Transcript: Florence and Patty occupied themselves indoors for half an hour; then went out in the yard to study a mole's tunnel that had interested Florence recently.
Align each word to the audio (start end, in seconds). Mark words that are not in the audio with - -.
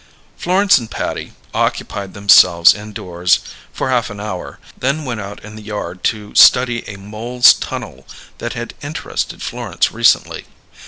Florence 0.35 0.79
and 0.79 0.89
Patty 0.89 1.33
occupied 1.53 2.15
themselves 2.15 2.73
indoors 2.73 3.39
for 3.71 3.91
half 3.91 4.09
an 4.09 4.19
hour; 4.19 4.57
then 4.75 5.05
went 5.05 5.21
out 5.21 5.45
in 5.45 5.55
the 5.55 5.61
yard 5.61 6.03
to 6.05 6.33
study 6.33 6.83
a 6.89 6.97
mole's 6.97 7.53
tunnel 7.53 8.07
that 8.39 8.53
had 8.53 8.73
interested 8.81 9.43
Florence 9.43 9.91
recently. 9.91 10.45